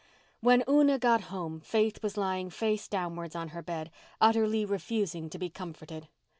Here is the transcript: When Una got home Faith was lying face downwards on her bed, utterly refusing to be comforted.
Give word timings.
When 0.39 0.63
Una 0.67 0.97
got 0.97 1.25
home 1.29 1.59
Faith 1.59 2.01
was 2.01 2.17
lying 2.17 2.49
face 2.49 2.87
downwards 2.87 3.35
on 3.35 3.49
her 3.49 3.61
bed, 3.61 3.91
utterly 4.19 4.65
refusing 4.65 5.29
to 5.29 5.37
be 5.37 5.51
comforted. 5.51 6.07